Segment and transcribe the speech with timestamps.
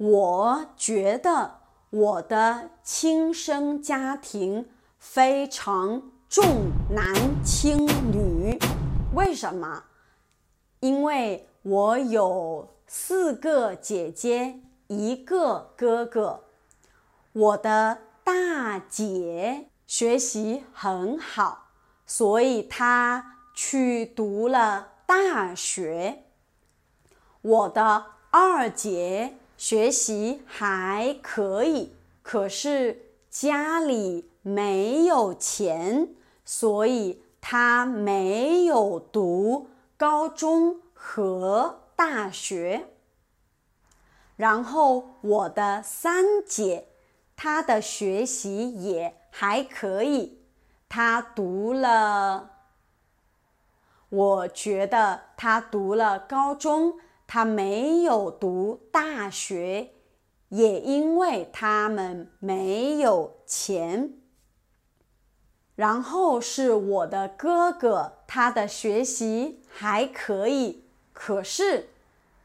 [0.00, 1.58] 我觉得
[1.90, 4.66] 我的亲生家庭
[4.98, 6.42] 非常重
[6.88, 8.58] 男轻女。
[9.14, 9.84] 为什么？
[10.80, 16.44] 因为我有四个姐姐，一个哥哥。
[17.34, 21.66] 我的大姐学习很好，
[22.06, 26.24] 所以她去读了大学。
[27.42, 29.36] 我的二姐。
[29.60, 36.14] 学习还可以，可是家里没有钱，
[36.46, 42.86] 所以他没有读高中和大学。
[44.36, 46.88] 然后我的三姐，
[47.36, 50.40] 她的学习也还可以，
[50.88, 52.52] 她读了，
[54.08, 56.98] 我觉得她读了高中。
[57.32, 59.90] 他没有读大学，
[60.48, 64.14] 也因为他们没有钱。
[65.76, 71.90] 然后是我的哥哥，他的学习还可以，可是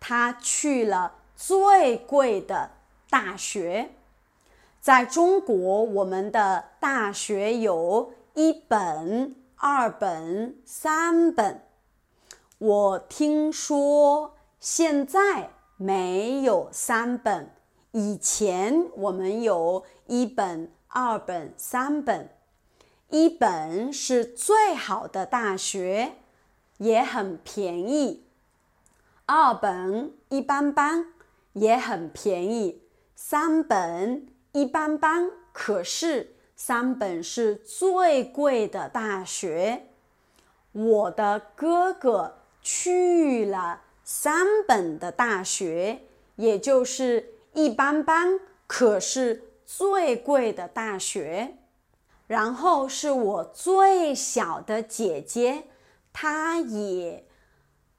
[0.00, 2.70] 他去了最贵的
[3.10, 3.90] 大学。
[4.80, 11.66] 在中国，我们的大学有一本、二本、三本。
[12.56, 14.36] 我听说。
[14.60, 17.50] 现在没有三本，
[17.92, 22.28] 以前我们有一本、二本、三本。
[23.08, 26.12] 一本是最好的大学，
[26.76, 28.22] 也很便宜；
[29.24, 31.06] 二本一般般，
[31.54, 32.82] 也很便宜；
[33.16, 39.86] 三本一般般，可是三本是最贵的大学。
[40.72, 43.80] 我的哥哥去了。
[44.12, 46.00] 三本的大学，
[46.34, 51.58] 也就是一般般，可是最贵的大学。
[52.26, 55.62] 然后是我最小的姐姐，
[56.12, 57.24] 她也，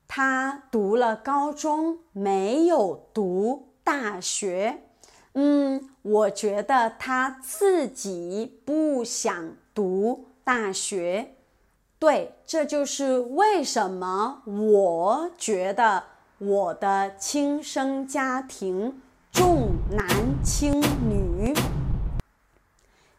[0.06, 4.84] 她读了高中，没有读大学。
[5.31, 11.36] 嗯，我觉得她自己不想读大学。
[12.01, 16.03] 对，这就是为什么我觉得
[16.39, 19.00] 我的亲生家庭
[19.31, 21.53] 重男轻女。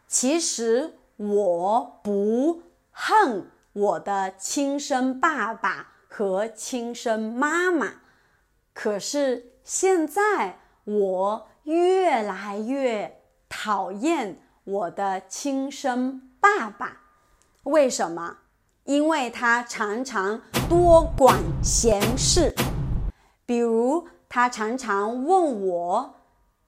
[0.05, 8.01] 其实我不恨我的亲生爸爸和亲生妈妈，
[8.73, 17.03] 可是现在我越来越讨厌我的亲生爸爸。
[17.63, 18.39] 为什么？
[18.85, 22.53] 因为他常常多管闲事，
[23.45, 26.15] 比如他常常问我：“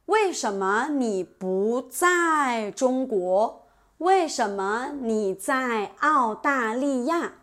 [0.08, 3.68] 为什么你不在中国？
[3.98, 7.34] 为什么你在澳大利亚？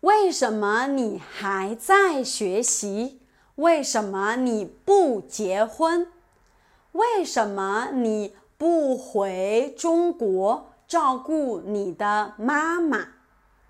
[0.00, 3.22] 为什么你还在学习？
[3.54, 6.06] 为什么你不结婚？
[6.92, 13.08] 为什么你不回中国照顾你的妈妈？”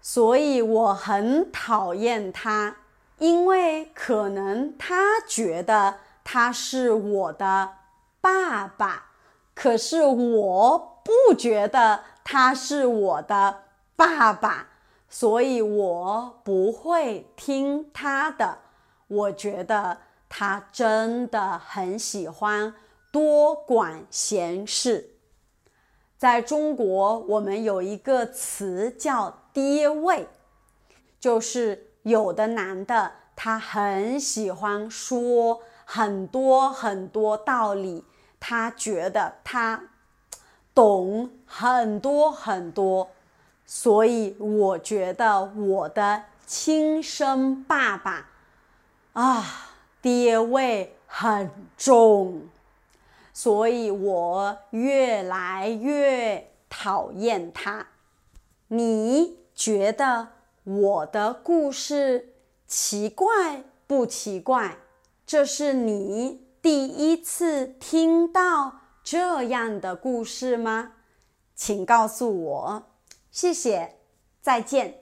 [0.02, 2.76] 所以我很讨厌他，
[3.18, 7.70] 因为可能他觉得他是我的
[8.20, 9.10] 爸爸，
[9.54, 13.62] 可是我不觉得他是我的
[13.94, 14.66] 爸爸，
[15.08, 18.58] 所以我不会听他的。
[19.06, 19.98] 我觉得
[20.28, 22.74] 他真的很喜欢
[23.12, 25.10] 多管闲事。
[26.22, 29.40] 在中国，我们有一个词叫。
[29.52, 30.26] 爹味，
[31.20, 38.02] 就是有的男的，他很喜欢说很多很多道理，
[38.40, 39.82] 他觉得他
[40.74, 43.10] 懂很多很多，
[43.66, 48.30] 所以我觉得我的亲生爸爸
[49.12, 49.44] 啊，
[50.00, 52.40] 爹味很重，
[53.42, 57.88] 所以我越来越讨厌他。
[58.68, 59.38] 你？
[59.52, 60.28] 觉得
[60.62, 62.34] 我的故事
[62.68, 64.78] 奇怪不奇怪？
[65.26, 70.92] 这是你第一次听到这样的故事吗？
[71.56, 72.82] 请告诉我，
[73.32, 73.96] 谢谢，
[74.40, 75.01] 再见。